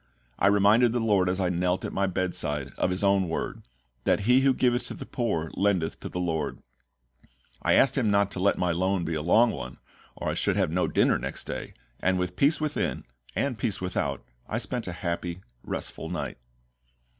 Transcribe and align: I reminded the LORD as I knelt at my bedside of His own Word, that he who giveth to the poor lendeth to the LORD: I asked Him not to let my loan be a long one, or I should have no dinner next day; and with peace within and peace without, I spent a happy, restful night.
I 0.39 0.47
reminded 0.47 0.93
the 0.93 0.99
LORD 0.99 1.29
as 1.29 1.39
I 1.39 1.49
knelt 1.49 1.85
at 1.85 1.93
my 1.93 2.07
bedside 2.07 2.71
of 2.75 2.89
His 2.89 3.03
own 3.03 3.29
Word, 3.29 3.61
that 4.03 4.21
he 4.21 4.39
who 4.41 4.51
giveth 4.51 4.87
to 4.87 4.95
the 4.95 5.05
poor 5.05 5.51
lendeth 5.53 5.99
to 5.99 6.09
the 6.09 6.17
LORD: 6.19 6.63
I 7.61 7.73
asked 7.73 7.99
Him 7.99 8.09
not 8.09 8.31
to 8.31 8.39
let 8.39 8.57
my 8.57 8.71
loan 8.71 9.05
be 9.05 9.13
a 9.13 9.21
long 9.21 9.51
one, 9.51 9.77
or 10.15 10.27
I 10.29 10.33
should 10.33 10.55
have 10.55 10.71
no 10.71 10.87
dinner 10.87 11.19
next 11.19 11.43
day; 11.43 11.75
and 11.99 12.17
with 12.17 12.35
peace 12.35 12.59
within 12.59 13.03
and 13.35 13.59
peace 13.59 13.79
without, 13.79 14.25
I 14.49 14.57
spent 14.57 14.87
a 14.87 14.91
happy, 15.03 15.41
restful 15.63 16.09
night. 16.09 16.39